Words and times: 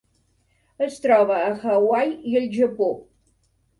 Es 0.85 0.95
troba 1.03 1.37
a 1.49 1.53
Hawaii 1.75 2.17
i 2.33 2.37
el 2.41 2.49
Japó. 2.59 2.89